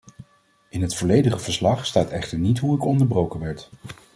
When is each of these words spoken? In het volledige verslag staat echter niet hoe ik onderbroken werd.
In 0.69 0.81
het 0.81 0.95
volledige 0.95 1.39
verslag 1.39 1.85
staat 1.85 2.09
echter 2.09 2.37
niet 2.37 2.59
hoe 2.59 2.75
ik 2.75 2.83
onderbroken 2.85 3.39
werd. 3.39 3.69